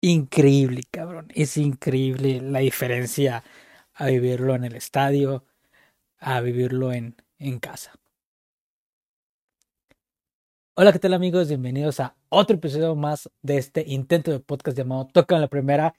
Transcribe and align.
increíble, 0.00 0.82
cabrón. 0.90 1.28
Es 1.34 1.56
increíble 1.56 2.40
la 2.40 2.60
diferencia 2.60 3.44
a 3.94 4.06
vivirlo 4.06 4.54
en 4.54 4.64
el 4.64 4.76
estadio, 4.76 5.44
a 6.18 6.40
vivirlo 6.40 6.92
en, 6.92 7.16
en 7.38 7.58
casa. 7.58 7.92
Hola, 10.76 10.92
¿qué 10.92 11.00
tal 11.00 11.14
amigos? 11.14 11.48
Bienvenidos 11.48 11.98
a 11.98 12.16
otro 12.28 12.56
episodio 12.56 12.94
más 12.94 13.28
de 13.42 13.58
este 13.58 13.84
intento 13.86 14.30
de 14.30 14.38
podcast 14.38 14.78
llamado 14.78 15.08
Toca 15.08 15.38
la 15.38 15.48
Primera. 15.48 15.94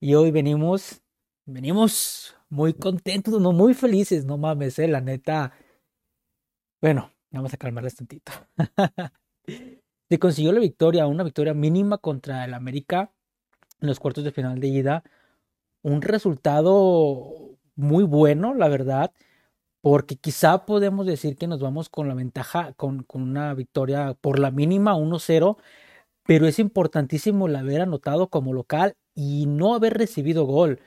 Y 0.00 0.14
hoy 0.14 0.30
venimos, 0.30 1.02
venimos 1.44 2.34
muy 2.48 2.72
contentos, 2.72 3.38
no 3.40 3.52
muy 3.52 3.74
felices, 3.74 4.24
no 4.24 4.38
mames, 4.38 4.78
eh, 4.78 4.88
la 4.88 5.02
neta. 5.02 5.52
Bueno, 6.80 7.12
vamos 7.30 7.52
a 7.52 7.58
calmarles 7.58 7.96
tantito. 7.96 8.32
Se 10.08 10.18
consiguió 10.18 10.52
la 10.52 10.60
victoria, 10.60 11.06
una 11.06 11.24
victoria 11.24 11.52
mínima 11.52 11.98
contra 11.98 12.44
el 12.46 12.54
América 12.54 13.12
en 13.82 13.88
los 13.88 14.00
cuartos 14.00 14.24
de 14.24 14.32
final 14.32 14.60
de 14.60 14.68
ida. 14.68 15.04
Un 15.82 16.02
resultado 16.02 17.58
muy 17.76 18.04
bueno, 18.04 18.54
la 18.54 18.68
verdad, 18.68 19.12
porque 19.82 20.16
quizá 20.16 20.66
podemos 20.66 21.06
decir 21.06 21.36
que 21.36 21.48
nos 21.48 21.60
vamos 21.60 21.88
con 21.90 22.08
la 22.08 22.14
ventaja, 22.14 22.72
con, 22.74 23.04
con 23.04 23.22
una 23.22 23.54
victoria 23.54 24.14
por 24.20 24.38
la 24.38 24.50
mínima 24.50 24.96
1-0, 24.96 25.58
pero 26.24 26.46
es 26.46 26.58
importantísimo 26.58 27.48
el 27.48 27.56
haber 27.56 27.82
anotado 27.82 28.28
como 28.30 28.52
local 28.54 28.94
y 29.14 29.46
no 29.46 29.74
haber 29.74 29.94
recibido 29.94 30.44
gol. 30.46 30.80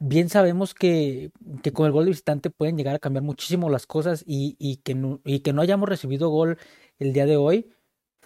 Bien 0.00 0.28
sabemos 0.28 0.74
que, 0.74 1.32
que 1.62 1.72
con 1.72 1.86
el 1.86 1.92
gol 1.92 2.04
de 2.04 2.10
visitante 2.10 2.50
pueden 2.50 2.76
llegar 2.76 2.94
a 2.94 2.98
cambiar 3.00 3.24
muchísimo 3.24 3.68
las 3.70 3.86
cosas 3.86 4.22
y, 4.26 4.56
y, 4.58 4.76
que, 4.78 4.94
no, 4.94 5.20
y 5.24 5.40
que 5.40 5.52
no 5.52 5.62
hayamos 5.62 5.88
recibido 5.88 6.28
gol 6.30 6.58
el 6.98 7.12
día 7.12 7.26
de 7.26 7.36
hoy 7.36 7.70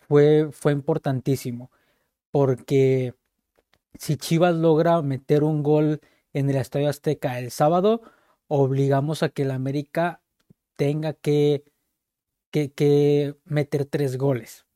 fue, 0.08 0.50
fue 0.52 0.72
importantísimo, 0.72 1.70
porque 2.30 3.14
si 3.98 4.16
Chivas 4.16 4.54
logra 4.54 5.02
meter 5.02 5.44
un 5.44 5.62
gol 5.62 6.00
en 6.32 6.50
el 6.50 6.56
Estadio 6.56 6.88
Azteca 6.88 7.38
el 7.38 7.50
sábado, 7.50 8.02
obligamos 8.48 9.22
a 9.22 9.28
que 9.30 9.42
el 9.42 9.50
América 9.50 10.22
tenga 10.76 11.12
que, 11.14 11.64
que, 12.50 13.36
meter 13.44 13.84
tres 13.86 14.16
goles. 14.18 14.66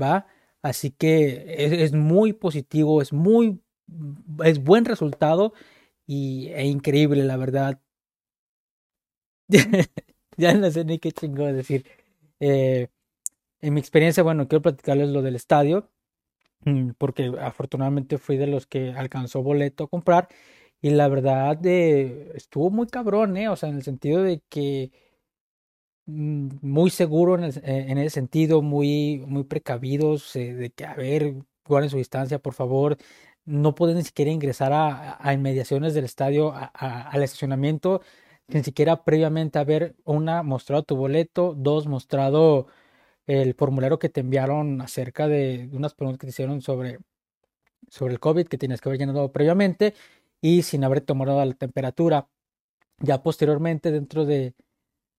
¿Va? 0.00 0.26
Así 0.62 0.90
que 0.90 1.54
es, 1.58 1.72
es, 1.72 1.92
muy 1.92 2.32
positivo, 2.32 3.02
es 3.02 3.12
muy 3.12 3.60
es 4.44 4.62
buen 4.62 4.84
resultado 4.84 5.52
y 6.06 6.48
e 6.50 6.66
increíble, 6.66 7.24
la 7.24 7.36
verdad. 7.36 7.80
ya 10.36 10.54
no 10.54 10.70
sé 10.70 10.84
ni 10.84 10.98
qué 10.98 11.12
chingo 11.12 11.44
decir. 11.52 11.86
Eh, 12.40 12.88
en 13.60 13.74
mi 13.74 13.80
experiencia, 13.80 14.22
bueno, 14.22 14.48
quiero 14.48 14.62
platicarles 14.62 15.10
lo 15.10 15.22
del 15.22 15.36
estadio, 15.36 15.90
porque 16.98 17.32
afortunadamente 17.40 18.18
fui 18.18 18.36
de 18.36 18.46
los 18.46 18.66
que 18.66 18.92
alcanzó 18.92 19.42
boleto 19.42 19.84
a 19.84 19.88
comprar 19.88 20.28
y 20.80 20.90
la 20.90 21.08
verdad 21.08 21.56
de, 21.56 22.32
estuvo 22.34 22.70
muy 22.70 22.86
cabrón, 22.88 23.36
¿eh? 23.36 23.48
O 23.48 23.56
sea, 23.56 23.68
en 23.68 23.76
el 23.76 23.82
sentido 23.84 24.22
de 24.22 24.42
que 24.48 24.92
mm, 26.06 26.48
muy 26.62 26.90
seguro 26.90 27.34
en, 27.36 27.44
el, 27.44 27.56
eh, 27.58 27.86
en 27.88 27.98
ese 27.98 28.10
sentido, 28.10 28.62
muy, 28.62 29.24
muy 29.26 29.44
precavidos, 29.44 30.34
eh, 30.36 30.54
de 30.54 30.70
que, 30.70 30.84
a 30.84 30.94
ver, 30.94 31.34
guarden 31.66 31.90
su 31.90 31.98
distancia, 31.98 32.38
por 32.38 32.54
favor. 32.54 32.96
No 33.44 33.74
pueden 33.74 33.96
ni 33.96 34.04
siquiera 34.04 34.30
ingresar 34.30 34.72
a, 34.72 35.16
a 35.26 35.32
inmediaciones 35.32 35.94
del 35.94 36.04
estadio, 36.04 36.52
a, 36.52 36.66
al 37.10 37.22
estacionamiento, 37.22 38.00
ni 38.48 38.62
siquiera 38.62 39.04
previamente 39.04 39.58
haber, 39.58 39.96
una, 40.04 40.42
mostrado 40.42 40.82
tu 40.84 40.96
boleto, 40.96 41.54
dos, 41.56 41.86
mostrado 41.86 42.66
el 43.26 43.54
formulario 43.54 43.98
que 43.98 44.08
te 44.08 44.20
enviaron 44.20 44.80
acerca 44.80 45.28
de, 45.28 45.68
unas 45.72 45.94
preguntas 45.94 46.20
que 46.20 46.26
te 46.26 46.30
hicieron 46.30 46.62
sobre, 46.62 46.98
sobre 47.88 48.14
el 48.14 48.20
COVID 48.20 48.48
que 48.48 48.58
tienes 48.58 48.80
que 48.80 48.88
haber 48.88 49.00
llenado 49.00 49.32
previamente 49.32 49.94
y 50.40 50.62
sin 50.62 50.84
haber 50.84 51.02
tomado 51.02 51.44
la 51.44 51.54
temperatura. 51.54 52.28
Ya 52.98 53.22
posteriormente 53.22 53.90
dentro 53.90 54.24
de, 54.24 54.54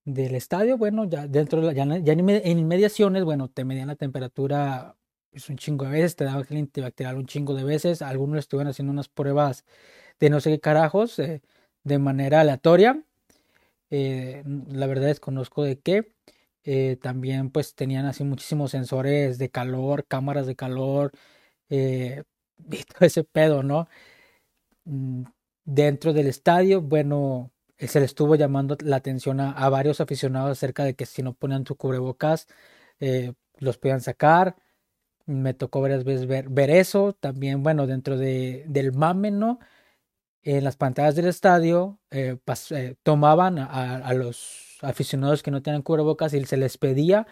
del 0.05 0.35
estadio, 0.35 0.77
bueno, 0.77 1.05
ya 1.05 1.27
dentro 1.27 1.61
de 1.61 1.73
la, 1.73 1.73
ya, 1.73 2.13
en 2.13 2.59
inmediaciones, 2.59 3.23
bueno, 3.23 3.49
te 3.49 3.65
medían 3.65 3.87
la 3.87 3.95
temperatura 3.95 4.95
pues, 5.31 5.49
un 5.49 5.57
chingo 5.57 5.85
de 5.85 5.91
veces, 5.91 6.15
te 6.15 6.25
daban 6.25 6.45
el 6.49 6.57
antibacterial 6.57 7.17
un 7.17 7.25
chingo 7.25 7.55
de 7.55 7.63
veces, 7.63 8.01
algunos 8.01 8.39
estuvieron 8.39 8.69
haciendo 8.69 8.91
unas 8.93 9.09
pruebas 9.09 9.65
de 10.19 10.29
no 10.29 10.39
sé 10.41 10.51
qué 10.51 10.59
carajos, 10.59 11.19
eh, 11.19 11.41
de 11.83 11.99
manera 11.99 12.41
aleatoria. 12.41 13.03
Eh, 13.89 14.43
la 14.69 14.87
verdad 14.87 15.07
desconozco 15.07 15.63
de 15.63 15.79
qué. 15.79 16.12
Eh, 16.65 16.97
también 17.01 17.49
pues 17.51 17.75
tenían 17.75 18.05
así 18.05 18.23
muchísimos 18.23 18.71
sensores 18.71 19.37
de 19.37 19.49
calor, 19.49 20.05
cámaras 20.07 20.47
de 20.47 20.55
calor, 20.55 21.11
eh, 21.69 22.23
y 22.71 22.83
todo 22.83 23.05
ese 23.07 23.23
pedo, 23.23 23.63
¿no? 23.63 23.87
Mm, 24.85 25.23
dentro 25.65 26.13
del 26.13 26.27
estadio, 26.27 26.81
bueno, 26.81 27.51
se 27.77 27.99
le 27.99 28.05
estuvo 28.05 28.35
llamando 28.35 28.77
la 28.81 28.97
atención 28.97 29.39
a, 29.39 29.69
varios 29.69 30.01
aficionados 30.01 30.51
acerca 30.51 30.83
de 30.83 30.95
que 30.95 31.05
si 31.05 31.23
no 31.23 31.33
ponían 31.33 31.65
su 31.65 31.75
cubrebocas, 31.75 32.47
eh, 32.99 33.33
los 33.57 33.77
podían 33.77 34.01
sacar. 34.01 34.55
Me 35.25 35.53
tocó 35.53 35.81
varias 35.81 36.03
veces 36.05 36.27
ver, 36.27 36.49
ver 36.49 36.69
eso. 36.71 37.13
También, 37.13 37.63
bueno, 37.63 37.87
dentro 37.87 38.17
de, 38.17 38.65
del 38.67 38.93
mame, 38.93 39.31
¿no? 39.31 39.59
En 40.43 40.63
las 40.65 40.77
pantallas 40.77 41.15
del 41.15 41.27
estadio 41.27 41.99
eh, 42.11 42.37
eh, 42.71 42.95
tomaban 43.03 43.59
a, 43.59 43.97
a, 43.97 44.13
los 44.13 44.37
aficionados 44.83 45.43
que 45.43 45.51
no 45.51 45.61
tenían 45.61 45.81
cubrebocas 45.81 46.33
y 46.33 46.45
se 46.45 46.57
les 46.57 46.77
pedía 46.77 47.25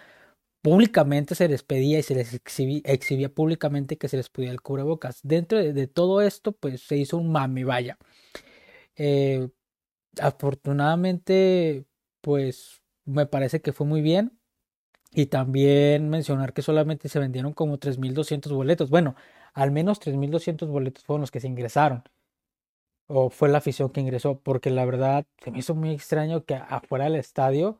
públicamente 0.61 1.35
se 1.35 1.47
les 1.47 1.63
pedía 1.63 1.99
y 1.99 2.03
se 2.03 2.15
les 2.15 2.33
exhibía, 2.33 3.29
públicamente 3.33 3.97
que 3.97 4.07
se 4.07 4.17
les 4.17 4.29
podía 4.29 4.51
el 4.51 4.61
cubrebocas. 4.61 5.19
Dentro 5.23 5.57
de, 5.57 5.73
de, 5.73 5.87
todo 5.87 6.21
esto, 6.21 6.53
pues 6.53 6.81
se 6.81 6.97
hizo 6.97 7.17
un 7.17 7.31
mami, 7.31 7.63
vaya. 7.63 7.97
Eh, 8.95 9.49
afortunadamente, 10.21 11.85
pues 12.21 12.81
me 13.05 13.25
parece 13.25 13.61
que 13.61 13.73
fue 13.73 13.87
muy 13.87 14.01
bien. 14.01 14.37
Y 15.13 15.27
también 15.27 16.09
mencionar 16.09 16.53
que 16.53 16.61
solamente 16.61 17.09
se 17.09 17.19
vendieron 17.19 17.53
como 17.53 17.79
3.200 17.79 18.53
boletos. 18.53 18.89
Bueno, 18.89 19.15
al 19.53 19.71
menos 19.71 19.99
3.200 19.99 20.67
boletos 20.69 21.03
fueron 21.03 21.21
los 21.21 21.31
que 21.31 21.41
se 21.41 21.47
ingresaron. 21.47 22.03
O 23.13 23.29
fue 23.29 23.49
la 23.49 23.59
afición 23.59 23.89
que 23.89 24.01
ingresó. 24.01 24.39
Porque 24.39 24.69
la 24.69 24.85
verdad 24.85 25.25
se 25.43 25.51
me 25.51 25.59
hizo 25.59 25.75
muy 25.75 25.91
extraño 25.91 26.45
que 26.45 26.55
afuera 26.55 27.05
del 27.05 27.15
estadio 27.15 27.79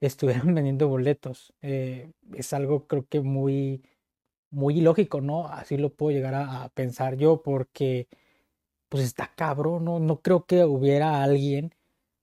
estuvieran 0.00 0.54
vendiendo 0.54 0.88
boletos. 0.88 1.54
Eh, 1.62 2.12
es 2.34 2.52
algo 2.52 2.86
creo 2.86 3.06
que 3.08 3.20
muy, 3.20 3.82
muy 4.50 4.78
ilógico, 4.78 5.20
¿no? 5.20 5.48
Así 5.48 5.76
lo 5.78 5.90
puedo 5.94 6.12
llegar 6.12 6.34
a, 6.34 6.64
a, 6.64 6.68
pensar 6.70 7.16
yo 7.16 7.42
porque 7.42 8.08
pues 8.88 9.04
está 9.04 9.32
cabrón, 9.36 9.84
¿no? 9.84 10.00
No 10.00 10.20
creo 10.22 10.46
que 10.46 10.64
hubiera 10.64 11.22
alguien 11.22 11.74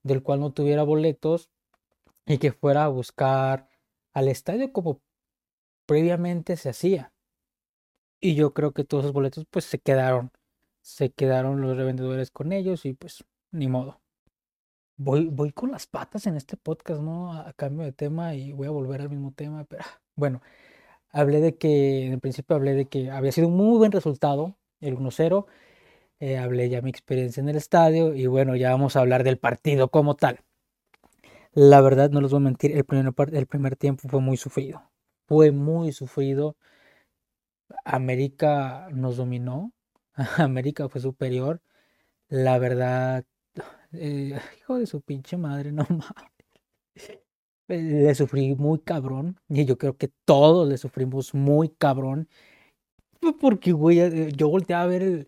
del 0.03 0.23
cual 0.23 0.41
no 0.41 0.53
tuviera 0.53 0.83
boletos 0.83 1.49
y 2.25 2.39
que 2.39 2.51
fuera 2.51 2.85
a 2.85 2.89
buscar 2.89 3.69
al 4.13 4.27
estadio 4.29 4.73
como 4.73 5.01
previamente 5.87 6.57
se 6.57 6.69
hacía. 6.69 7.13
Y 8.19 8.35
yo 8.35 8.53
creo 8.53 8.73
que 8.73 8.83
todos 8.83 9.05
esos 9.05 9.13
boletos 9.13 9.45
pues 9.49 9.65
se 9.65 9.79
quedaron, 9.79 10.31
se 10.87 11.11
quedaron 11.11 11.61
los 11.61 11.75
revendedores 11.77 12.31
con 12.31 12.53
ellos 12.53 12.85
y 12.85 12.93
pues 12.93 13.25
ni 13.51 13.67
modo 13.67 13.99
voy, 14.97 15.27
voy 15.27 15.51
con 15.51 15.71
las 15.71 15.87
patas 15.87 16.27
en 16.27 16.35
este 16.35 16.57
podcast, 16.57 17.01
¿no? 17.01 17.33
A, 17.33 17.53
cambio 17.53 17.85
de 17.85 17.93
tema 17.93 18.35
y 18.35 18.51
voy 18.53 18.67
a 18.67 18.71
volver 18.71 19.01
al 19.01 19.09
mismo 19.09 19.33
tema, 19.33 19.63
pero 19.65 19.83
bueno, 20.15 20.41
hablé 21.11 21.41
de 21.41 21.57
que, 21.57 22.07
en 22.07 22.19
principio 22.19 22.55
hablé 22.55 22.73
de 22.75 22.87
que 22.87 23.11
había 23.11 23.31
sido 23.31 23.47
un 23.47 23.57
muy 23.57 23.77
buen 23.77 23.91
resultado, 23.91 24.57
el 24.81 24.97
1-0, 24.97 25.47
eh, 26.19 26.37
hablé 26.37 26.69
ya 26.69 26.81
mi 26.81 26.89
experiencia 26.89 27.41
en 27.41 27.49
el 27.49 27.57
estadio 27.57 28.15
y 28.15 28.27
bueno, 28.27 28.55
ya 28.55 28.71
vamos 28.71 28.95
a 28.95 29.01
hablar 29.01 29.23
del 29.23 29.39
partido 29.39 29.89
como 29.91 30.15
tal. 30.15 30.41
La 31.53 31.81
verdad, 31.81 32.11
no 32.11 32.21
les 32.21 32.31
voy 32.31 32.37
a 32.37 32.41
mentir, 32.41 32.71
el 32.77 32.85
primer, 32.85 33.13
el 33.33 33.47
primer 33.47 33.75
tiempo 33.75 34.07
fue 34.09 34.21
muy 34.21 34.37
sufrido, 34.37 34.83
fue 35.27 35.51
muy 35.51 35.91
sufrido. 35.91 36.55
América 37.85 38.87
nos 38.91 39.17
dominó, 39.17 39.73
América 40.37 40.89
fue 40.89 41.01
superior. 41.01 41.61
La 42.29 42.59
verdad, 42.59 43.25
eh, 43.93 44.39
hijo 44.59 44.79
de 44.79 44.87
su 44.87 45.01
pinche 45.01 45.37
madre, 45.37 45.71
no 45.71 45.85
mames. 45.89 46.33
Le 47.67 48.15
sufrí 48.15 48.55
muy 48.55 48.79
cabrón. 48.79 49.39
Y 49.49 49.65
yo 49.65 49.77
creo 49.77 49.97
que 49.97 50.09
todos 50.25 50.67
le 50.67 50.77
sufrimos 50.77 51.33
muy 51.33 51.69
cabrón. 51.69 52.29
Porque, 53.41 53.71
güey, 53.71 53.99
eh, 53.99 54.31
yo 54.35 54.49
volteaba 54.49 54.83
a 54.83 54.87
ver 54.87 55.01
el, 55.03 55.27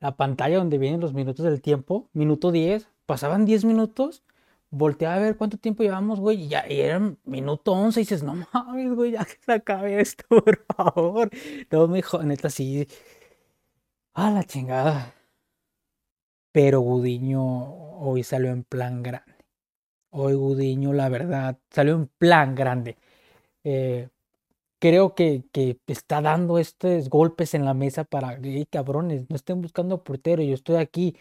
la 0.00 0.16
pantalla 0.16 0.58
donde 0.58 0.78
vienen 0.78 1.00
los 1.00 1.14
minutos 1.14 1.44
del 1.44 1.60
tiempo. 1.62 2.08
Minuto 2.12 2.52
10. 2.52 2.88
Pasaban 3.06 3.44
10 3.44 3.64
minutos. 3.64 4.22
Volteaba 4.70 5.16
a 5.16 5.18
ver 5.20 5.36
cuánto 5.36 5.58
tiempo 5.58 5.82
llevamos, 5.82 6.20
güey. 6.20 6.44
Y 6.44 6.48
ya 6.48 6.64
y 6.70 6.80
era 6.80 7.00
minuto 7.24 7.72
11. 7.72 8.00
Y 8.00 8.04
dices, 8.04 8.22
no 8.22 8.34
mames, 8.52 8.94
güey, 8.94 9.12
ya 9.12 9.24
que 9.24 9.36
se 9.44 9.52
acabe 9.52 10.00
esto, 10.00 10.24
por 10.28 10.64
favor. 10.76 11.30
No, 11.70 11.88
me 11.88 12.02
neta, 12.24 12.50
sí. 12.50 12.86
A 14.14 14.30
la 14.30 14.44
chingada. 14.44 15.12
Pero 16.52 16.80
Gudiño 16.80 17.42
hoy 17.98 18.22
salió 18.22 18.50
en 18.52 18.62
plan 18.64 19.02
grande. 19.02 19.32
Hoy 20.10 20.34
Gudiño, 20.34 20.92
la 20.92 21.08
verdad, 21.08 21.58
salió 21.70 21.94
en 21.96 22.08
plan 22.08 22.54
grande. 22.54 22.98
Eh, 23.64 24.10
creo 24.80 25.14
que, 25.14 25.44
que 25.52 25.80
está 25.88 26.22
dando 26.22 26.58
estos 26.58 27.10
golpes 27.10 27.54
en 27.54 27.64
la 27.66 27.74
mesa 27.74 28.04
para, 28.04 28.38
hey, 28.42 28.66
cabrones, 28.70 29.30
no 29.30 29.36
estén 29.36 29.62
buscando 29.62 30.04
portero, 30.04 30.42
yo 30.42 30.54
estoy 30.54 30.76
aquí. 30.76 31.16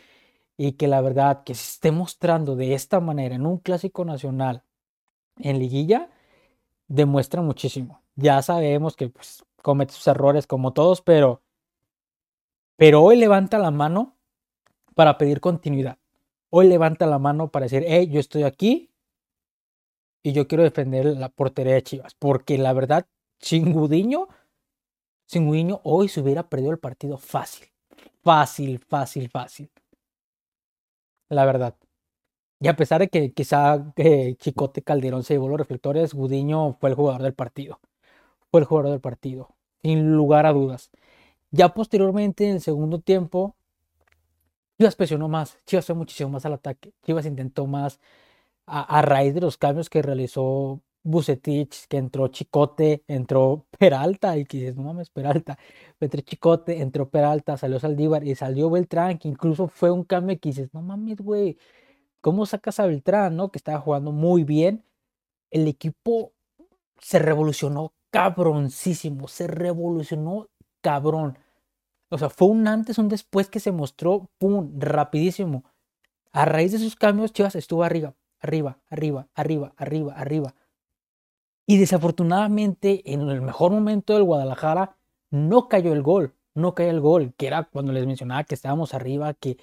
Y 0.57 0.73
que 0.73 0.87
la 0.89 1.01
verdad, 1.01 1.43
que 1.45 1.55
se 1.55 1.63
esté 1.75 1.91
mostrando 1.93 2.55
de 2.57 2.75
esta 2.75 3.01
manera 3.01 3.35
en 3.35 3.45
un 3.47 3.59
clásico 3.59 4.05
nacional, 4.05 4.63
en 5.39 5.59
liguilla, 5.59 6.11
demuestra 6.89 7.43
muchísimo. 7.43 8.03
Ya 8.15 8.41
sabemos 8.43 8.97
que 8.97 9.09
pues, 9.09 9.45
comete 9.63 9.93
sus 9.93 10.07
errores 10.07 10.47
como 10.47 10.73
todos, 10.73 11.01
pero, 11.03 11.42
pero 12.83 13.01
hoy 13.01 13.15
levanta 13.15 13.59
la 13.59 13.71
mano 13.71 14.17
para 14.93 15.17
pedir 15.17 15.39
continuidad. 15.39 15.99
Hoy 16.49 16.67
levanta 16.67 17.05
la 17.05 17.17
mano 17.17 17.49
para 17.49 17.63
decir, 17.63 17.85
hey, 17.87 18.09
yo 18.11 18.19
estoy 18.19 18.43
aquí 18.43 18.91
y 20.21 20.33
yo 20.33 20.49
quiero 20.49 20.65
defender 20.65 21.05
la 21.05 21.29
portería 21.29 21.75
de 21.75 21.83
Chivas. 21.83 22.13
Porque 22.13 22.57
la 22.57 22.73
verdad, 22.73 23.07
Chingudiño, 23.39 24.27
Chingudiño 25.27 25.79
hoy 25.85 26.09
se 26.09 26.19
hubiera 26.19 26.49
perdido 26.49 26.71
el 26.71 26.77
partido 26.77 27.17
fácil. 27.17 27.69
Fácil, 28.21 28.79
fácil, 28.79 29.29
fácil. 29.29 29.71
La 31.29 31.45
verdad. 31.45 31.77
Y 32.59 32.67
a 32.67 32.75
pesar 32.75 32.99
de 32.99 33.07
que 33.07 33.31
quizá 33.31 33.93
eh, 33.95 34.35
Chicote 34.35 34.81
Calderón 34.81 35.23
se 35.23 35.35
llevó 35.35 35.47
los 35.47 35.57
reflectores, 35.57 36.13
Gudiño 36.13 36.73
fue 36.73 36.89
el 36.89 36.97
jugador 36.97 37.21
del 37.21 37.33
partido. 37.33 37.79
Fue 38.51 38.59
el 38.59 38.65
jugador 38.65 38.91
del 38.91 38.99
partido, 38.99 39.55
sin 39.81 40.17
lugar 40.17 40.45
a 40.45 40.51
dudas. 40.51 40.91
Ya 41.53 41.69
posteriormente, 41.73 42.45
en 42.49 42.55
el 42.55 42.61
segundo 42.61 42.99
tiempo, 42.99 43.55
Chivas 44.77 44.95
presionó 44.95 45.29
más. 45.29 45.57
Chivas 45.65 45.85
fue 45.85 45.95
muchísimo 45.95 46.29
más 46.31 46.45
al 46.45 46.53
ataque. 46.53 46.93
Chivas 47.05 47.25
intentó 47.25 47.67
más 47.67 47.99
a, 48.65 49.01
raíz 49.03 49.33
de 49.35 49.41
los 49.41 49.57
cambios 49.57 49.89
que 49.89 50.01
realizó 50.01 50.81
Bucetich, 51.03 51.87
que 51.87 51.97
entró 51.97 52.27
Chicote, 52.29 53.03
entró 53.07 53.65
Peralta, 53.79 54.37
y 54.37 54.45
que 54.45 54.57
dices, 54.57 54.75
no 54.75 54.83
mames, 54.83 55.09
Peralta. 55.09 55.57
Entró 55.99 56.21
Chicote, 56.21 56.81
entró 56.81 57.09
Peralta, 57.09 57.57
salió 57.57 57.79
Saldívar 57.79 58.25
y 58.25 58.35
salió 58.35 58.69
Beltrán, 58.69 59.17
que 59.19 59.27
incluso 59.29 59.67
fue 59.67 59.91
un 59.91 60.03
cambio 60.03 60.39
que 60.39 60.49
dices, 60.49 60.73
no 60.73 60.81
mames, 60.81 61.17
güey 61.21 61.57
¿Cómo 62.23 62.45
sacas 62.45 62.79
a 62.79 62.85
Beltrán, 62.87 63.35
no? 63.35 63.51
Que 63.51 63.57
estaba 63.59 63.81
jugando 63.81 64.13
muy 64.13 64.45
bien. 64.45 64.85
El 65.51 65.67
equipo 65.67 66.33
se 66.99 67.19
revolucionó 67.19 67.93
cabroncísimo, 68.11 69.27
se 69.27 69.47
revolucionó 69.47 70.49
cabrón. 70.81 71.37
O 72.13 72.17
sea, 72.17 72.29
fue 72.29 72.47
un 72.47 72.67
antes, 72.67 72.97
un 72.97 73.09
después 73.09 73.49
que 73.49 73.59
se 73.59 73.71
mostró, 73.71 74.29
pum, 74.37 74.79
rapidísimo. 74.79 75.63
A 76.31 76.45
raíz 76.45 76.71
de 76.71 76.77
esos 76.77 76.95
cambios, 76.95 77.33
Chivas 77.33 77.55
estuvo 77.55 77.83
arriba, 77.83 78.15
arriba, 78.39 78.79
arriba, 78.89 79.27
arriba, 79.33 79.73
arriba, 79.77 80.13
arriba. 80.15 80.55
Y 81.65 81.77
desafortunadamente, 81.77 83.01
en 83.13 83.21
el 83.29 83.41
mejor 83.41 83.71
momento 83.71 84.13
del 84.13 84.23
Guadalajara, 84.23 84.97
no 85.31 85.67
cayó 85.69 85.93
el 85.93 86.03
gol, 86.03 86.35
no 86.53 86.75
cayó 86.75 86.89
el 86.91 86.99
gol, 86.99 87.33
que 87.35 87.47
era 87.47 87.63
cuando 87.63 87.91
les 87.93 88.05
mencionaba 88.05 88.43
que 88.43 88.55
estábamos 88.55 88.93
arriba, 88.93 89.33
que 89.33 89.57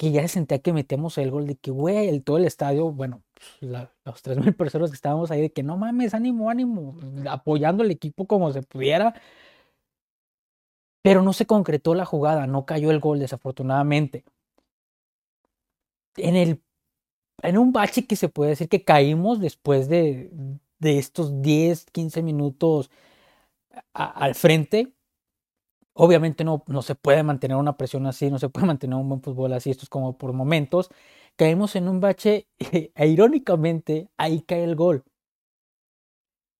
que 0.00 0.12
ya 0.12 0.22
se 0.22 0.28
sentía 0.28 0.60
que 0.60 0.72
metemos 0.72 1.18
el 1.18 1.30
gol 1.30 1.46
de 1.46 1.56
que, 1.56 1.70
güey, 1.70 2.08
el, 2.08 2.24
todo 2.24 2.38
el 2.38 2.46
estadio, 2.46 2.90
bueno, 2.90 3.22
la, 3.60 3.92
los 4.06 4.22
3.000 4.24 4.56
personas 4.56 4.88
que 4.88 4.94
estábamos 4.94 5.30
ahí, 5.30 5.42
de 5.42 5.52
que 5.52 5.62
no 5.62 5.76
mames, 5.76 6.14
ánimo, 6.14 6.48
ánimo, 6.48 6.96
apoyando 7.28 7.82
al 7.82 7.90
equipo 7.90 8.26
como 8.26 8.50
se 8.50 8.62
pudiera. 8.62 9.12
Pero 11.02 11.22
no 11.22 11.32
se 11.32 11.46
concretó 11.46 11.94
la 11.94 12.04
jugada, 12.04 12.46
no 12.46 12.66
cayó 12.66 12.90
el 12.90 13.00
gol, 13.00 13.18
desafortunadamente. 13.18 14.24
En, 16.16 16.36
el, 16.36 16.62
en 17.42 17.58
un 17.58 17.72
bache 17.72 18.06
que 18.06 18.16
se 18.16 18.28
puede 18.28 18.50
decir 18.50 18.68
que 18.68 18.84
caímos 18.84 19.40
después 19.40 19.88
de, 19.88 20.30
de 20.78 20.98
estos 20.98 21.42
10, 21.42 21.86
15 21.92 22.22
minutos 22.22 22.90
al 23.94 24.34
frente, 24.34 24.94
Obviamente 25.94 26.44
no, 26.44 26.62
no 26.66 26.82
se 26.82 26.94
puede 26.94 27.22
mantener 27.22 27.56
una 27.56 27.76
presión 27.76 28.06
así, 28.06 28.30
no 28.30 28.38
se 28.38 28.48
puede 28.48 28.66
mantener 28.66 28.96
un 28.96 29.08
buen 29.08 29.22
fútbol 29.22 29.52
así, 29.52 29.70
esto 29.70 29.84
es 29.84 29.88
como 29.90 30.16
por 30.16 30.32
momentos. 30.32 30.88
Caemos 31.36 31.76
en 31.76 31.88
un 31.88 32.00
bache 32.00 32.48
e 32.58 33.06
irónicamente 33.08 34.08
ahí 34.16 34.40
cae 34.42 34.64
el 34.64 34.76
gol. 34.76 35.04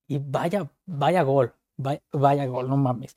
Y 0.08 0.18
vaya, 0.18 0.70
vaya 0.86 1.22
gol, 1.22 1.54
vaya, 1.76 2.02
vaya 2.12 2.46
gol, 2.46 2.68
no 2.68 2.76
mames. 2.76 3.16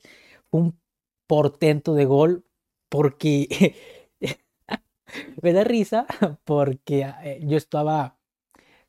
Un 0.50 0.78
portento 1.26 1.94
de 1.94 2.04
gol 2.04 2.44
porque 2.88 3.76
me 5.42 5.52
da 5.52 5.64
risa 5.64 6.06
porque 6.44 7.12
eh, 7.22 7.40
yo 7.42 7.56
estaba 7.56 8.18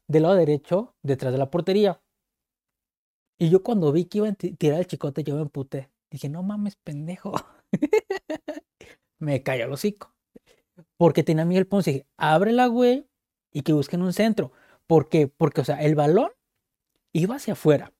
del 0.08 0.24
lado 0.24 0.36
derecho 0.36 0.96
detrás 1.02 1.32
de 1.34 1.40
la 1.40 1.50
portería. 1.50 2.02
Y 3.38 3.50
yo 3.50 3.64
cuando 3.64 3.92
vi 3.92 4.06
que 4.06 4.20
iba 4.20 4.30
a 4.30 4.34
tirar 4.34 4.80
el 4.80 4.88
chicote, 4.88 5.24
yo 5.24 5.36
me 5.36 5.42
emputé. 5.42 5.90
Dije, 6.10 6.30
no 6.30 6.44
mames, 6.44 6.78
pendejo. 6.78 7.34
me 9.20 9.44
cayó 9.44 9.66
el 9.66 9.74
hocico. 9.74 10.14
Porque 10.98 11.24
tenía 11.24 11.46
Miguel 11.46 11.68
Ponce. 11.68 11.92
Dije, 11.92 12.08
ábrela, 12.18 12.68
güey, 12.68 13.10
y 13.52 13.62
que 13.62 13.74
busquen 13.74 14.02
un 14.02 14.14
centro. 14.14 14.52
¿Por 14.88 15.10
qué? 15.10 15.28
Porque, 15.28 15.62
o 15.62 15.66
sea, 15.66 15.82
el 15.82 15.96
balón 15.96 16.32
iba 17.12 17.36
hacia 17.36 17.54
afuera. 17.54 17.94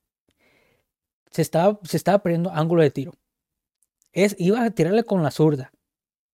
Se 1.30 1.42
estaba, 1.42 1.78
se 1.82 1.96
estaba 1.96 2.22
perdiendo 2.22 2.50
ángulo 2.50 2.82
de 2.82 2.90
tiro. 2.90 3.12
Es, 4.16 4.34
iba 4.38 4.62
a 4.64 4.70
tirarle 4.70 5.04
con 5.04 5.22
la 5.22 5.30
zurda. 5.30 5.72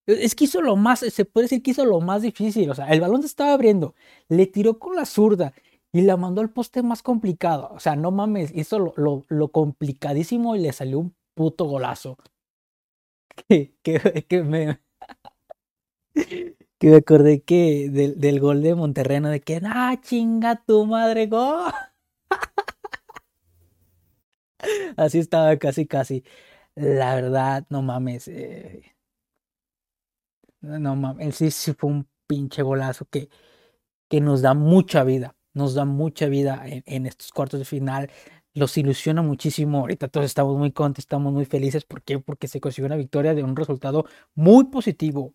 Es 0.07 0.35
que 0.35 0.45
hizo 0.45 0.61
lo 0.61 0.75
más, 0.77 0.99
se 1.01 1.25
puede 1.25 1.45
decir 1.45 1.63
que 1.63 1.71
hizo 1.71 1.85
lo 1.85 2.01
más 2.01 2.21
difícil. 2.23 2.69
O 2.71 2.75
sea, 2.75 2.87
el 2.89 3.01
balón 3.01 3.21
se 3.21 3.27
estaba 3.27 3.53
abriendo. 3.53 3.95
Le 4.29 4.47
tiró 4.47 4.79
con 4.79 4.95
la 4.95 5.05
zurda 5.05 5.53
y 5.93 6.01
la 6.03 6.17
mandó 6.17 6.41
al 6.41 6.51
poste 6.51 6.83
más 6.83 7.03
complicado. 7.03 7.69
O 7.73 7.79
sea, 7.81 7.95
no 7.97 8.11
mames, 8.11 8.51
hizo 8.55 8.79
lo, 8.79 8.93
lo, 8.97 9.25
lo 9.29 9.49
complicadísimo 9.49 10.55
y 10.55 10.59
le 10.61 10.73
salió 10.73 10.99
un 10.99 11.15
puto 11.35 11.65
golazo. 11.65 12.17
Que, 13.49 13.73
que, 14.29 14.43
me. 14.43 14.79
que 16.79 16.89
me 16.89 16.95
acordé 16.97 17.41
que 17.43 17.89
del, 17.89 18.19
del 18.19 18.39
gol 18.39 18.61
de 18.61 18.75
Monterreno, 18.75 19.29
de 19.29 19.41
que, 19.41 19.59
ah, 19.63 19.99
chinga 20.01 20.63
tu 20.65 20.85
madre, 20.85 21.27
go. 21.27 21.65
Así 24.97 25.19
estaba 25.19 25.57
casi, 25.57 25.85
casi. 25.87 26.23
La 26.75 27.15
verdad, 27.15 27.65
no 27.69 27.81
mames. 27.81 28.27
Eh, 28.27 28.81
no 30.61 30.95
mames, 30.95 31.35
sí, 31.35 31.51
sí 31.51 31.73
fue 31.73 31.89
un 31.89 32.07
pinche 32.27 32.63
golazo 32.63 33.05
que, 33.05 33.29
que 34.09 34.21
nos 34.21 34.41
da 34.41 34.53
mucha 34.53 35.03
vida. 35.03 35.35
Nos 35.53 35.75
da 35.75 35.85
mucha 35.85 36.27
vida 36.27 36.63
en, 36.65 37.05
estos 37.05 37.31
cuartos 37.31 37.59
de 37.59 37.65
final 37.65 38.09
los 38.53 38.77
ilusiona 38.77 39.21
muchísimo. 39.21 39.79
Ahorita 39.79 40.07
todos 40.07 40.25
estamos 40.25 40.57
muy 40.57 40.71
contentos, 40.71 41.03
estamos 41.03 41.33
muy 41.33 41.45
felices. 41.45 41.85
¿Por 41.85 42.01
qué? 42.03 42.19
Porque 42.19 42.47
se 42.47 42.59
consiguió 42.61 42.87
una 42.87 42.95
victoria 42.95 43.33
de 43.35 43.43
un 43.43 43.55
resultado 43.55 44.05
muy 44.35 44.65
positivo. 44.65 45.33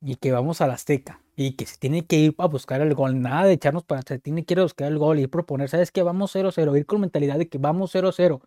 Y 0.00 0.16
que 0.16 0.32
vamos 0.32 0.60
a 0.60 0.66
la 0.66 0.74
Azteca. 0.74 1.22
Y 1.36 1.52
que 1.52 1.66
se 1.66 1.78
tiene 1.78 2.06
que 2.06 2.16
ir 2.16 2.34
a 2.38 2.46
buscar 2.46 2.80
el 2.80 2.94
gol. 2.94 3.20
Nada 3.20 3.46
de 3.46 3.54
echarnos 3.54 3.84
para 3.84 4.00
atrás. 4.00 4.20
Tiene 4.22 4.44
que 4.44 4.54
ir 4.54 4.60
a 4.60 4.64
buscar 4.64 4.90
el 4.90 4.98
gol 4.98 5.18
y 5.20 5.26
proponer. 5.28 5.68
¿Sabes 5.68 5.92
qué? 5.92 6.02
Vamos 6.02 6.34
0-0. 6.34 6.76
Ir 6.76 6.86
con 6.86 7.00
mentalidad 7.00 7.38
de 7.38 7.48
que 7.48 7.58
vamos 7.58 7.94
0-0. 7.94 8.42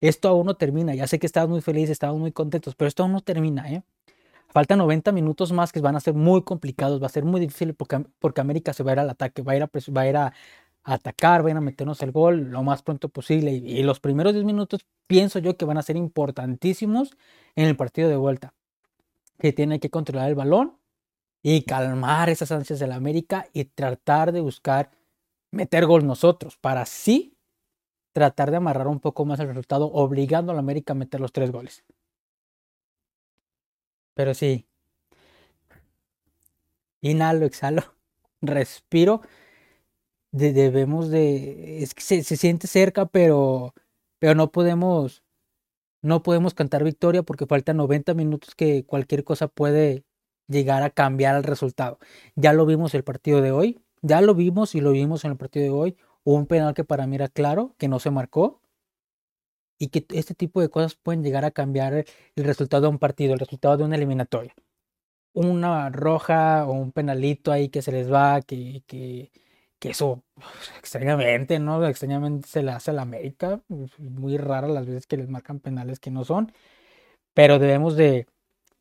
Esto 0.00 0.28
aún 0.28 0.46
no 0.46 0.54
termina. 0.56 0.94
Ya 0.94 1.06
sé 1.06 1.18
que 1.18 1.26
estamos 1.26 1.50
muy 1.50 1.60
felices, 1.60 1.90
estamos 1.90 2.20
muy 2.20 2.32
contentos. 2.32 2.74
Pero 2.74 2.88
esto 2.88 3.02
aún 3.02 3.12
no 3.12 3.20
termina, 3.20 3.70
¿eh? 3.72 3.82
Faltan 4.48 4.78
90 4.78 5.12
minutos 5.12 5.52
más 5.52 5.72
que 5.72 5.80
van 5.80 5.96
a 5.96 6.00
ser 6.00 6.14
muy 6.14 6.42
complicados. 6.42 7.02
Va 7.02 7.06
a 7.06 7.10
ser 7.10 7.24
muy 7.24 7.40
difícil 7.40 7.74
porque, 7.74 8.04
porque 8.18 8.40
América 8.40 8.72
se 8.72 8.82
va 8.82 8.92
a 8.92 8.94
ir 8.94 9.00
al 9.00 9.10
ataque. 9.10 9.42
Va 9.42 9.52
a 9.52 9.56
ir 9.56 9.62
a, 9.62 9.66
va 9.66 10.00
a, 10.02 10.08
ir 10.08 10.16
a 10.16 10.32
atacar, 10.84 11.42
van 11.42 11.56
a 11.56 11.60
meternos 11.60 12.02
el 12.02 12.12
gol 12.12 12.50
lo 12.50 12.62
más 12.62 12.82
pronto 12.82 13.08
posible. 13.08 13.52
Y, 13.52 13.82
los 13.82 14.00
primeros 14.00 14.32
10 14.32 14.44
minutos 14.44 14.86
pienso 15.06 15.38
yo 15.38 15.56
que 15.56 15.64
van 15.64 15.78
a 15.78 15.82
ser 15.82 15.96
importantísimos 15.96 17.16
en 17.56 17.66
el 17.66 17.76
partido 17.76 18.08
de 18.08 18.16
vuelta. 18.16 18.54
Que 19.38 19.52
tiene 19.52 19.80
que 19.80 19.90
controlar 19.90 20.28
el 20.28 20.34
balón 20.34 20.78
y 21.42 21.62
calmar 21.62 22.30
esas 22.30 22.50
ansias 22.52 22.78
de 22.78 22.86
la 22.86 22.96
América 22.96 23.46
y 23.52 23.64
tratar 23.64 24.32
de 24.32 24.40
buscar 24.40 24.90
meter 25.50 25.86
gol 25.86 26.06
nosotros 26.06 26.56
para 26.56 26.82
así 26.82 27.37
tratar 28.12 28.50
de 28.50 28.58
amarrar 28.58 28.88
un 28.88 29.00
poco 29.00 29.24
más 29.24 29.40
el 29.40 29.48
resultado, 29.48 29.86
obligando 29.92 30.52
a 30.52 30.54
la 30.54 30.60
América 30.60 30.92
a 30.92 30.96
meter 30.96 31.20
los 31.20 31.32
tres 31.32 31.50
goles. 31.50 31.84
Pero 34.14 34.34
sí. 34.34 34.66
Inhalo, 37.00 37.46
exhalo, 37.46 37.82
respiro 38.42 39.22
debemos 40.30 41.10
de, 41.10 41.82
es 41.82 41.94
que 41.94 42.02
se, 42.02 42.22
siente 42.22 42.66
cerca, 42.66 43.06
pero, 43.06 43.74
pero 44.18 44.34
no 44.34 44.50
podemos, 44.52 45.22
no 46.02 46.22
podemos 46.22 46.54
cantar 46.54 46.84
victoria 46.84 47.22
porque 47.22 47.46
faltan 47.46 47.78
90 47.78 48.14
minutos 48.14 48.54
que 48.54 48.84
cualquier 48.84 49.24
cosa 49.24 49.48
puede 49.48 50.04
llegar 50.48 50.82
a 50.82 50.90
cambiar 50.90 51.36
el 51.36 51.44
resultado. 51.44 51.98
Ya 52.36 52.52
lo 52.52 52.66
vimos 52.66 52.94
el 52.94 53.04
partido 53.04 53.42
de 53.42 53.52
hoy, 53.52 53.80
ya 54.02 54.20
lo 54.20 54.34
vimos 54.34 54.74
y 54.74 54.80
lo 54.80 54.92
vimos 54.92 55.24
en 55.24 55.32
el 55.32 55.36
partido 55.36 55.64
de 55.64 55.70
hoy. 55.70 55.96
Un 56.28 56.46
penal 56.46 56.74
que 56.74 56.84
para 56.84 57.06
mí 57.06 57.16
era 57.16 57.28
claro, 57.28 57.74
que 57.78 57.88
no 57.88 57.98
se 58.00 58.10
marcó. 58.10 58.60
Y 59.78 59.88
que 59.88 60.04
este 60.14 60.34
tipo 60.34 60.60
de 60.60 60.68
cosas 60.68 60.94
pueden 60.96 61.22
llegar 61.22 61.44
a 61.46 61.52
cambiar 61.52 62.04
el 62.36 62.44
resultado 62.44 62.82
de 62.82 62.88
un 62.88 62.98
partido, 62.98 63.32
el 63.32 63.38
resultado 63.40 63.78
de 63.78 63.84
una 63.84 63.96
eliminatoria. 63.96 64.54
Una 65.32 65.88
roja 65.90 66.66
o 66.66 66.72
un 66.72 66.92
penalito 66.92 67.52
ahí 67.52 67.70
que 67.70 67.82
se 67.82 67.92
les 67.92 68.12
va, 68.12 68.42
que, 68.42 68.82
que, 68.86 69.30
que 69.78 69.90
eso 69.90 70.22
extrañamente, 70.78 71.58
¿no? 71.60 71.86
Extrañamente 71.86 72.48
se 72.48 72.62
le 72.62 72.72
hace 72.72 72.90
a 72.90 72.94
la 72.94 73.02
América. 73.02 73.62
Muy 73.98 74.36
rara 74.36 74.68
las 74.68 74.86
veces 74.86 75.06
que 75.06 75.16
les 75.16 75.28
marcan 75.30 75.60
penales 75.60 76.00
que 76.00 76.10
no 76.10 76.24
son. 76.24 76.52
Pero 77.34 77.58
debemos 77.58 77.96
de, 77.96 78.26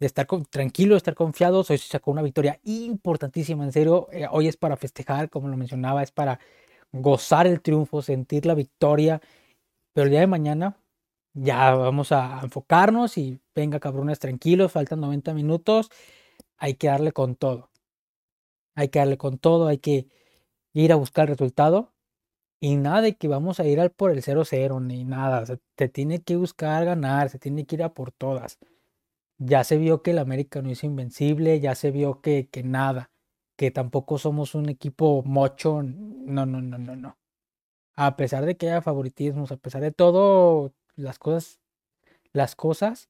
estar 0.02 0.28
tranquilos, 0.50 0.98
estar 0.98 1.16
confiados. 1.16 1.70
Hoy 1.72 1.78
se 1.78 1.88
sacó 1.90 2.12
una 2.12 2.24
victoria 2.24 2.60
importantísima, 2.66 3.64
en 3.64 3.72
serio. 3.72 4.10
Eh, 4.12 4.28
hoy 4.32 4.48
es 4.50 4.58
para 4.58 4.78
festejar, 4.78 5.30
como 5.30 5.48
lo 5.48 5.58
mencionaba, 5.58 6.04
es 6.04 6.12
para 6.12 6.40
gozar 6.92 7.48
el 7.48 7.62
triunfo, 7.62 8.02
sentir 8.02 8.46
la 8.46 8.56
victoria. 8.56 9.22
Pero 9.94 10.06
el 10.06 10.12
día 10.12 10.22
de 10.22 10.28
mañana 10.28 10.78
ya 11.34 11.76
vamos 11.76 12.12
a 12.12 12.42
enfocarnos 12.44 13.18
y 13.18 13.40
venga 13.56 13.80
cabrones 13.80 14.20
tranquilos, 14.20 14.72
faltan 14.72 15.02
90 15.02 15.34
minutos. 15.34 15.90
Hay 16.58 16.76
que 16.76 16.88
darle 16.88 17.12
con 17.12 17.36
todo. 17.36 17.70
Hay 18.76 18.90
que 18.90 19.00
darle 19.00 19.18
con 19.18 19.38
todo, 19.40 19.68
hay 19.68 19.80
que 19.80 20.08
ir 20.74 20.92
a 20.94 20.96
buscar 20.96 21.26
el 21.26 21.38
resultado. 21.38 21.94
Y 22.60 22.76
nada 22.76 23.02
de 23.02 23.16
que 23.18 23.28
vamos 23.28 23.60
a 23.60 23.68
ir 23.68 23.80
al 23.80 23.92
por 23.92 24.12
el 24.12 24.24
0-0 24.24 24.82
ni 24.82 25.04
nada. 25.04 25.46
Se 25.78 25.90
tiene 25.90 26.22
que 26.24 26.36
buscar 26.38 26.86
ganar, 26.86 27.30
se 27.30 27.40
tiene 27.40 27.66
que 27.66 27.76
ir 27.76 27.84
a 27.84 27.94
por 27.94 28.12
todas. 28.12 28.60
Ya 29.40 29.64
se 29.64 29.78
vio 29.78 30.02
que 30.02 30.12
el 30.12 30.20
América 30.20 30.62
no 30.62 30.72
es 30.72 30.84
invencible, 30.84 31.60
ya 31.60 31.76
se 31.76 31.92
vio 31.92 32.22
que, 32.22 32.50
que 32.50 32.64
nada, 32.64 33.12
que 33.58 33.72
tampoco 33.72 34.18
somos 34.20 34.56
un 34.56 34.70
equipo 34.70 35.24
mocho. 35.26 35.84
No, 35.84 36.46
no, 36.46 36.62
no, 36.62 36.78
no, 36.78 36.96
no. 36.96 37.18
A 37.96 38.18
pesar 38.18 38.46
de 38.46 38.58
que 38.58 38.70
haya 38.70 38.82
favoritismos, 38.84 39.52
a 39.52 39.58
pesar 39.58 39.82
de 39.82 39.92
todo, 39.92 40.74
las 40.96 41.20
cosas, 41.20 41.62
las 42.34 42.56
cosas 42.56 43.10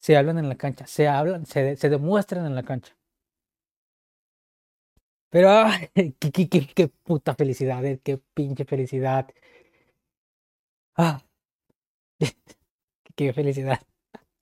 se 0.00 0.16
hablan 0.16 0.38
en 0.38 0.48
la 0.48 0.56
cancha, 0.56 0.86
se 0.88 1.06
hablan, 1.08 1.46
se, 1.46 1.76
se 1.76 1.88
demuestran 1.88 2.44
en 2.46 2.54
la 2.56 2.64
cancha. 2.64 2.96
Pero, 5.30 5.48
qué, 6.20 6.48
qué, 6.74 6.88
puta 7.04 7.34
felicidad, 7.34 7.84
eh, 7.84 8.00
qué 8.02 8.18
pinche 8.34 8.64
felicidad. 8.64 9.26
Ah, 10.96 11.22
qué 13.16 13.32
felicidad. 13.32 13.80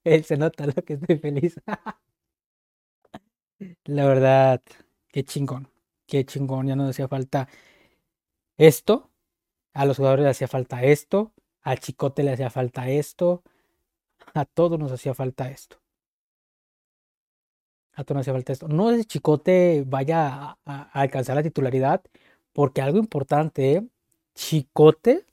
Él 0.04 0.24
se 0.26 0.36
nota 0.36 0.66
lo 0.66 0.74
que 0.84 0.94
estoy 0.94 1.18
feliz. 1.18 1.56
La 3.84 4.06
verdad, 4.06 4.62
qué 5.08 5.24
chingón, 5.24 5.68
qué 6.06 6.24
chingón, 6.26 6.66
ya 6.66 6.76
no 6.76 6.88
hacía 6.88 7.08
falta 7.08 7.48
esto, 8.58 9.10
a 9.72 9.86
los 9.86 9.96
jugadores 9.98 10.24
le 10.24 10.30
hacía 10.30 10.48
falta 10.48 10.82
esto, 10.84 11.32
al 11.62 11.80
Chicote 11.80 12.22
le 12.22 12.32
hacía 12.32 12.50
falta 12.50 12.88
esto, 12.88 13.42
a 14.34 14.44
todos 14.44 14.78
nos 14.78 14.92
hacía 14.92 15.14
falta 15.14 15.50
esto. 15.50 15.78
A 17.92 18.04
todos 18.04 18.16
nos 18.16 18.22
hacía 18.24 18.34
falta 18.34 18.52
esto. 18.52 18.68
No 18.68 18.90
es 18.90 19.06
Chicote 19.06 19.84
vaya 19.86 20.58
a, 20.64 20.82
alcanzar 20.92 21.36
la 21.36 21.42
titularidad, 21.42 22.02
porque 22.52 22.82
algo 22.82 22.98
importante, 22.98 23.72
¿eh? 23.74 23.86
Chicote 24.34 25.26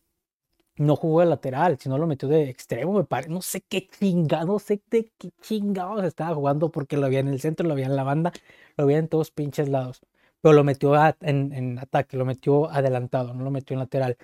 no 0.77 0.95
jugó 0.95 1.21
de 1.21 1.27
lateral, 1.27 1.77
sino 1.79 1.97
lo 1.97 2.07
metió 2.07 2.27
de 2.27 2.49
extremo, 2.49 2.93
me 2.93 3.03
parece. 3.05 3.29
No 3.29 3.41
sé 3.41 3.61
qué 3.61 3.87
chingado, 3.87 4.45
no 4.47 4.59
sé 4.59 4.81
de 4.89 5.11
qué 5.17 5.31
chingados 5.41 6.03
estaba 6.03 6.35
jugando, 6.35 6.71
porque 6.71 6.97
lo 6.97 7.05
había 7.05 7.19
en 7.19 7.27
el 7.27 7.39
centro, 7.39 7.67
lo 7.67 7.73
había 7.73 7.85
en 7.85 7.95
la 7.95 8.03
banda, 8.03 8.31
lo 8.77 8.85
había 8.85 8.97
en 8.97 9.07
todos 9.07 9.31
pinches 9.31 9.69
lados. 9.69 10.01
Pero 10.41 10.53
lo 10.53 10.63
metió 10.63 10.93
en, 11.21 11.53
en 11.53 11.79
ataque, 11.79 12.17
lo 12.17 12.25
metió 12.25 12.69
adelantado, 12.69 13.33
no 13.33 13.43
lo 13.43 13.51
metió 13.51 13.75
en 13.75 13.79
lateral 13.79 14.17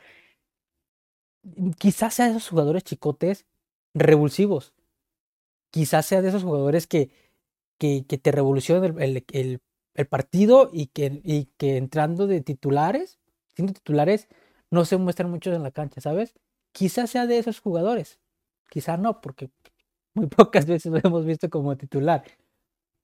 quizás 1.77 2.13
sea 2.15 2.25
de 2.25 2.31
esos 2.31 2.49
jugadores 2.49 2.83
chicotes 2.83 3.45
revulsivos. 3.93 4.73
Quizás 5.71 6.05
sea 6.05 6.21
de 6.21 6.29
esos 6.29 6.43
jugadores 6.43 6.87
que, 6.87 7.11
que, 7.77 8.01
te 8.03 8.31
revolucionan 8.31 8.99
el, 9.01 9.25
el, 9.31 9.61
el, 9.93 10.07
partido 10.07 10.69
y 10.73 10.87
que, 10.87 11.21
y 11.23 11.45
que 11.57 11.77
entrando 11.77 12.27
de 12.27 12.41
titulares, 12.41 13.19
siendo 13.55 13.73
titulares, 13.73 14.27
no 14.71 14.85
se 14.85 14.97
muestran 14.97 15.31
muchos 15.31 15.55
en 15.55 15.63
la 15.63 15.71
cancha, 15.71 16.01
¿sabes? 16.01 16.35
Quizás 16.71 17.09
sea 17.11 17.27
de 17.27 17.39
esos 17.39 17.59
jugadores. 17.59 18.19
Quizás 18.69 18.99
no, 18.99 19.21
porque 19.21 19.49
muy 20.15 20.27
pocas 20.27 20.65
veces 20.67 20.91
lo 20.91 20.99
hemos 21.03 21.25
visto 21.25 21.49
como 21.49 21.77
titular. 21.77 22.23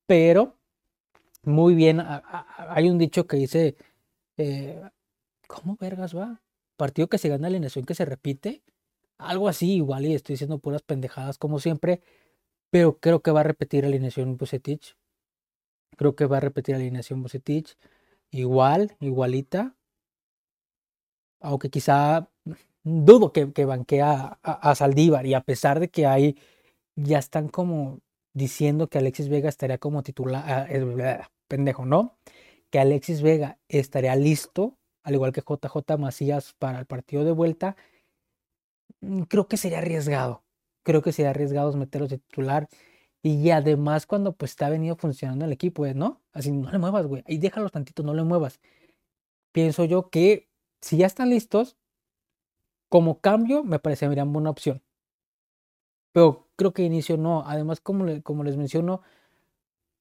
Pero, 0.07 0.57
muy 1.43 1.75
bien, 1.75 2.01
hay 2.01 2.89
un 2.89 2.97
dicho 2.97 3.27
que 3.27 3.37
dice, 3.37 3.75
eh, 4.37 4.81
¿cómo 5.47 5.77
vergas 5.79 6.15
va? 6.15 6.41
partido 6.77 7.07
que 7.09 7.17
se 7.17 7.29
gana, 7.29 7.47
alineación 7.47 7.85
que 7.85 7.95
se 7.95 8.05
repite. 8.05 8.63
Algo 9.17 9.47
así, 9.49 9.75
igual, 9.75 10.05
y 10.05 10.15
estoy 10.15 10.33
diciendo 10.35 10.59
puras 10.59 10.83
pendejadas 10.83 11.37
como 11.37 11.59
siempre, 11.59 12.01
pero 12.71 12.99
creo 12.99 13.21
que 13.21 13.31
va 13.31 13.41
a 13.41 13.43
repetir 13.43 13.85
alineación 13.85 14.37
Bucetich. 14.37 14.97
Creo 15.97 16.15
que 16.15 16.25
va 16.25 16.37
a 16.37 16.41
repetir 16.41 16.75
alineación 16.75 17.21
Bucetich. 17.21 17.77
Igual, 18.31 18.97
igualita. 18.99 19.75
Aunque 21.41 21.69
quizá 21.69 22.29
dudo 22.83 23.31
que, 23.33 23.51
que 23.53 24.01
a, 24.01 24.39
a, 24.43 24.75
Saldívar. 24.75 25.25
Y 25.25 25.33
a 25.33 25.41
pesar 25.41 25.79
de 25.79 25.89
que 25.89 26.05
hay, 26.05 26.37
ya 26.95 27.19
están 27.19 27.49
como 27.49 28.01
diciendo 28.33 28.87
que 28.89 28.97
Alexis 28.99 29.29
Vega 29.29 29.49
estaría 29.49 29.77
como 29.77 30.03
titular. 30.03 30.43
Ah, 30.47 31.29
pendejo, 31.47 31.85
¿no? 31.85 32.17
Que 32.71 32.79
Alexis 32.79 33.21
Vega 33.21 33.59
estaría 33.69 34.15
listo 34.15 34.77
al 35.05 35.13
igual 35.15 35.31
que 35.31 35.41
JJ 35.41 35.97
Macías 35.99 36.53
para 36.59 36.79
el 36.79 36.87
partido 36.87 37.23
de 37.23 37.31
vuelta, 37.31 37.77
mm, 39.01 39.23
creo 39.23 39.47
que 39.47 39.57
sería 39.57 39.79
arriesgado. 39.79 40.43
Creo 40.83 41.01
que 41.01 41.11
sería 41.13 41.31
arriesgado 41.31 41.73
meterlos 41.77 42.09
de 42.09 42.19
titular. 42.19 42.67
Y 43.23 43.51
además 43.51 44.05
cuando 44.07 44.33
pues 44.35 44.51
está 44.51 44.69
venido 44.69 44.95
funcionando 44.97 45.45
el 45.45 45.51
equipo, 45.53 45.85
¿eh? 45.85 45.93
¿no? 45.95 46.21
Así, 46.33 46.51
no 46.51 46.71
le 46.71 46.79
muevas, 46.79 47.07
güey. 47.07 47.23
Ahí 47.27 47.37
déjalos 47.39 47.71
tantito, 47.71 48.03
no 48.03 48.13
le 48.13 48.23
muevas. 48.23 48.59
Pienso 49.51 49.85
yo 49.85 50.09
que 50.09 50.49
si 50.85 50.97
ya 50.97 51.07
están 51.07 51.31
listos, 51.31 51.77
como 52.89 53.19
cambio 53.19 53.63
me 53.63 53.79
parecería 53.79 54.23
una 54.23 54.31
buena 54.31 54.49
opción. 54.51 54.83
Pero 56.13 56.47
creo 56.55 56.73
que 56.73 56.83
inicio 56.83 57.17
no. 57.17 57.43
Además, 57.47 57.81
como, 57.81 58.05
como 58.21 58.43
les 58.43 58.55
menciono, 58.55 59.01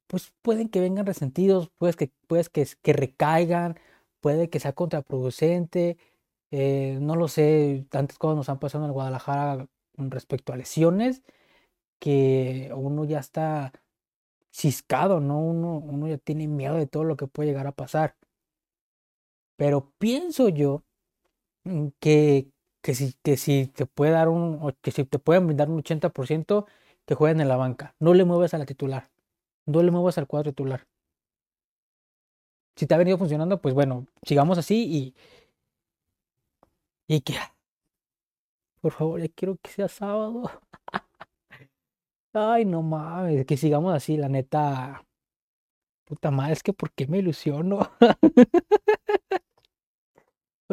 pues 0.06 0.32
pueden 0.42 0.68
que 0.68 0.80
vengan 0.80 1.06
resentidos, 1.06 1.70
pues 1.78 1.96
que, 1.96 2.12
pues 2.26 2.50
que, 2.50 2.66
que 2.82 2.92
recaigan, 2.92 3.78
puede 4.20 4.50
que 4.50 4.60
sea 4.60 4.74
contraproducente, 4.74 5.96
eh, 6.50 6.98
no 7.00 7.16
lo 7.16 7.28
sé, 7.28 7.86
tantas 7.90 8.18
cosas 8.18 8.36
nos 8.36 8.48
han 8.50 8.58
pasado 8.58 8.84
en 8.84 8.92
Guadalajara 8.92 9.66
respecto 9.96 10.52
a 10.52 10.56
lesiones, 10.56 11.22
que 12.00 12.72
uno 12.76 13.04
ya 13.06 13.20
está 13.20 13.72
ciscado, 14.52 15.20
¿no? 15.20 15.40
Uno, 15.40 15.78
uno 15.78 16.08
ya 16.08 16.18
tiene 16.18 16.48
miedo 16.48 16.76
de 16.76 16.86
todo 16.86 17.04
lo 17.04 17.16
que 17.16 17.26
puede 17.28 17.50
llegar 17.50 17.66
a 17.68 17.72
pasar. 17.72 18.16
Pero 19.56 19.92
pienso 19.98 20.48
yo 20.48 20.84
que, 22.00 22.48
que, 22.82 22.94
si, 22.94 23.14
que 23.22 23.36
si 23.36 23.66
te 23.68 23.86
puede 23.86 24.12
dar 24.12 24.28
un, 24.28 24.74
que 24.82 24.90
si 24.90 25.04
te 25.04 25.18
pueden 25.18 25.46
brindar 25.46 25.70
un 25.70 25.82
80%, 25.82 26.66
que 27.06 27.14
jueguen 27.14 27.40
en 27.40 27.48
la 27.48 27.56
banca. 27.56 27.94
No 28.00 28.14
le 28.14 28.24
mueves 28.24 28.54
a 28.54 28.58
la 28.58 28.66
titular. 28.66 29.10
No 29.66 29.82
le 29.82 29.90
muevas 29.90 30.18
al 30.18 30.26
cuadro 30.26 30.52
titular 30.52 30.86
si 32.76 32.86
te 32.86 32.94
ha 32.94 32.98
venido 32.98 33.18
funcionando, 33.18 33.60
pues 33.60 33.74
bueno, 33.74 34.06
sigamos 34.22 34.58
así 34.58 34.84
y. 34.84 35.14
Y 37.06 37.20
que. 37.20 37.34
Por 38.80 38.92
favor, 38.92 39.20
ya 39.20 39.28
quiero 39.28 39.56
que 39.62 39.70
sea 39.70 39.88
sábado. 39.88 40.42
Ay, 42.32 42.64
no 42.64 42.82
mames, 42.82 43.46
que 43.46 43.56
sigamos 43.56 43.94
así, 43.94 44.16
la 44.16 44.28
neta. 44.28 45.04
Puta 46.04 46.30
madre, 46.30 46.52
es 46.52 46.62
que 46.62 46.72
¿por 46.72 46.92
qué 46.92 47.06
me 47.06 47.18
ilusiono? 47.18 47.90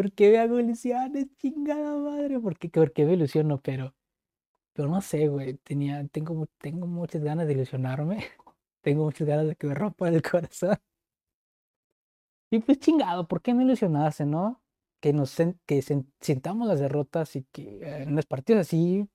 ¿Por 0.01 0.13
qué 0.13 0.31
me 0.31 0.39
hago 0.39 0.59
ilusiones? 0.59 1.27
Chingada 1.37 1.95
madre, 1.95 2.39
¿por 2.39 2.57
qué, 2.57 2.69
por 2.69 2.91
qué 2.91 3.05
me 3.05 3.13
ilusiono? 3.13 3.61
Pero. 3.61 3.93
Pero 4.73 4.89
no 4.89 5.01
sé, 5.01 5.27
güey. 5.27 5.55
Tenía, 5.59 6.07
tengo, 6.07 6.47
tengo 6.57 6.87
muchas 6.87 7.23
ganas 7.23 7.45
de 7.47 7.53
ilusionarme. 7.53 8.17
Tengo 8.81 9.05
muchas 9.05 9.27
ganas 9.27 9.47
de 9.47 9.55
que 9.55 9.67
me 9.67 9.75
rompa 9.75 10.09
el 10.09 10.23
corazón. 10.23 10.75
Y 12.49 12.59
pues 12.59 12.79
chingado, 12.79 13.27
¿por 13.27 13.43
qué 13.43 13.53
no 13.53 13.61
ilusionarse, 13.61 14.25
no? 14.25 14.63
Que 15.01 15.13
nos 15.13 15.37
que 15.67 15.83
sintamos 16.19 16.67
las 16.67 16.79
derrotas 16.79 17.35
y 17.35 17.43
que 17.51 17.61
eh, 17.81 18.03
en 18.03 18.15
los 18.15 18.25
partidos 18.25 18.61
así 18.61 19.07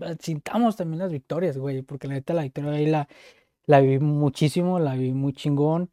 eh, 0.00 0.16
sintamos 0.20 0.76
también 0.76 0.98
las 0.98 1.10
victorias, 1.12 1.56
güey, 1.56 1.82
porque 1.82 2.06
la 2.06 2.14
neta 2.14 2.34
la 2.34 2.42
victoria 2.42 2.72
ahí 2.72 2.86
la, 2.86 3.08
la 3.66 3.80
viví 3.80 3.98
muchísimo, 4.00 4.78
la 4.78 4.94
viví 4.94 5.14
muy 5.14 5.32
chingón. 5.32 5.90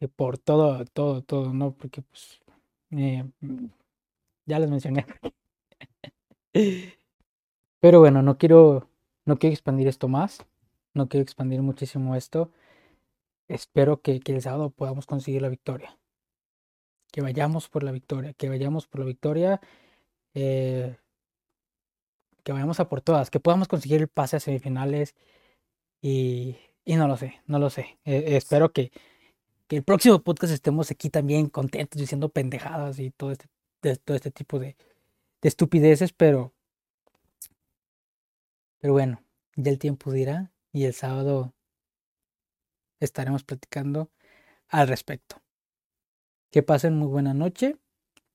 Eh, 0.00 0.08
por 0.08 0.38
todo, 0.38 0.84
todo, 0.86 1.22
todo, 1.22 1.52
¿no? 1.52 1.74
Porque 1.74 2.02
pues 2.02 2.39
mm, 2.90 3.66
ya 4.46 4.58
les 4.58 4.70
mencioné. 4.70 5.06
Pero 7.80 8.00
bueno, 8.00 8.22
no 8.22 8.36
quiero, 8.38 8.88
no 9.24 9.38
quiero 9.38 9.54
expandir 9.54 9.88
esto 9.88 10.08
más, 10.08 10.44
no 10.94 11.08
quiero 11.08 11.22
expandir 11.22 11.62
muchísimo 11.62 12.16
esto 12.16 12.50
espero 13.50 14.00
que, 14.00 14.20
el 14.24 14.42
sábado 14.42 14.70
podamos 14.70 15.06
conseguir 15.06 15.42
la 15.42 15.48
victoria. 15.48 15.98
Que 17.12 17.20
vayamos 17.22 17.68
por 17.68 17.82
la 17.82 17.92
victoria, 17.92 18.32
que 18.34 18.48
vayamos 18.48 18.86
por 18.86 19.00
la 19.00 19.06
victoria, 19.06 19.60
eh, 20.34 20.96
que 22.44 22.52
vayamos 22.52 22.80
a 22.80 22.88
por 22.88 23.00
todas, 23.02 23.30
que 23.30 23.40
podamos 23.40 23.68
conseguir 23.68 24.00
el 24.00 24.08
pase 24.08 24.36
a 24.36 24.40
semifinales 24.40 25.16
y, 26.00 26.56
y 26.84 26.96
no 26.96 27.08
lo 27.08 27.16
sé, 27.16 27.42
no 27.46 27.58
lo 27.58 27.70
sé. 27.70 27.98
Eh, 28.04 28.36
espero 28.36 28.72
que, 28.72 28.92
que 29.70 29.76
el 29.76 29.84
próximo 29.84 30.20
podcast 30.20 30.52
estemos 30.52 30.90
aquí 30.90 31.10
también 31.10 31.48
contentos 31.48 32.00
diciendo 32.00 32.28
pendejadas 32.28 32.98
y 32.98 33.12
todo 33.12 33.30
este, 33.30 33.46
todo 33.98 34.16
este 34.16 34.32
tipo 34.32 34.58
de, 34.58 34.76
de 35.40 35.48
estupideces, 35.48 36.12
pero, 36.12 36.52
pero 38.80 38.94
bueno, 38.94 39.22
ya 39.54 39.70
el 39.70 39.78
tiempo 39.78 40.10
dirá 40.10 40.52
y 40.72 40.86
el 40.86 40.92
sábado 40.92 41.54
estaremos 42.98 43.44
platicando 43.44 44.10
al 44.66 44.88
respecto. 44.88 45.40
Que 46.50 46.64
pasen 46.64 46.96
muy 46.96 47.06
buena 47.06 47.32
noche, 47.32 47.76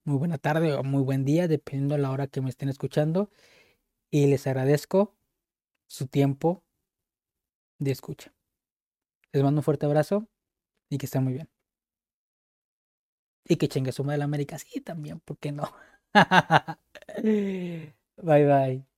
muy 0.05 0.17
buena 0.17 0.37
tarde 0.37 0.73
o 0.73 0.83
muy 0.83 1.03
buen 1.03 1.25
día, 1.25 1.49
dependiendo 1.49 1.95
de 1.95 2.01
la 2.01 2.11
hora 2.11 2.27
que 2.27 2.39
me 2.39 2.49
estén 2.49 2.69
escuchando. 2.69 3.29
Y 4.09 4.27
les 4.27 4.47
agradezco 4.47 5.13
su 5.87 6.07
tiempo 6.07 6.63
de 7.77 7.91
escucha. 7.91 8.33
Les 9.33 9.43
mando 9.43 9.59
un 9.59 9.63
fuerte 9.63 9.85
abrazo 9.85 10.29
y 10.89 10.97
que 10.97 11.05
estén 11.07 11.23
muy 11.23 11.33
bien. 11.33 11.49
Y 13.47 13.57
que 13.57 13.67
chingue 13.67 13.91
suma 13.91 14.13
de 14.13 14.17
la 14.19 14.25
América, 14.25 14.57
sí, 14.57 14.81
también, 14.81 15.19
¿por 15.19 15.37
qué 15.37 15.51
no? 15.51 15.71
bye 18.17 18.45
bye. 18.45 18.94